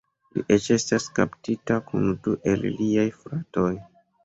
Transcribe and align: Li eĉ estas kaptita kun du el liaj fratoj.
Li 0.35 0.43
eĉ 0.53 0.63
estas 0.75 1.05
kaptita 1.19 1.77
kun 1.91 2.09
du 2.29 2.35
el 2.55 2.67
liaj 2.81 3.07
fratoj. 3.21 3.71